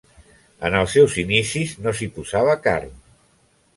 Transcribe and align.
En 0.69 0.77
els 0.77 0.95
seus 0.97 1.17
inicis 1.23 1.75
no 1.83 1.93
s'hi 1.99 2.09
posava 2.17 2.57
carn. 2.67 2.97